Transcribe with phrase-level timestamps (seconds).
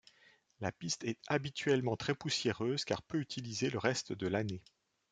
[0.61, 4.63] La piste est habituellement très poussiéreuse car peu utilisée le reste de l'année.